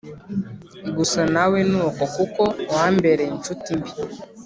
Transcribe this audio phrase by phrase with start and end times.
[0.97, 3.91] gusa nawe nuko kuko wambereye inshuti mbi